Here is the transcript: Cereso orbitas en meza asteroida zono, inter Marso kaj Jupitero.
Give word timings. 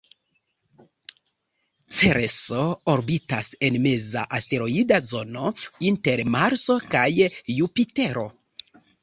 Cereso 1.97 2.63
orbitas 2.93 3.51
en 3.69 3.77
meza 3.83 4.23
asteroida 4.39 4.99
zono, 5.11 5.53
inter 5.91 6.25
Marso 6.39 6.79
kaj 6.97 7.07
Jupitero. 7.59 8.27